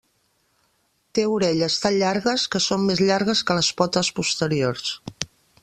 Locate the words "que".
2.55-2.63, 3.51-3.59